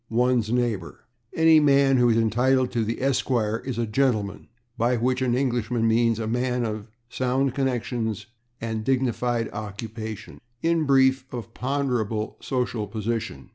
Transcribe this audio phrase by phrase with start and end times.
[0.09, 1.05] one's neighbor.
[1.35, 5.87] Any man who is entitled to the /Esq./ is a /gentleman/, by which an Englishman
[5.87, 8.25] means a man of sound connections
[8.59, 13.49] and dignified occupation in brief, of ponderable social position.